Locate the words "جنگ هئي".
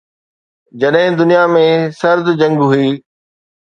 2.41-2.89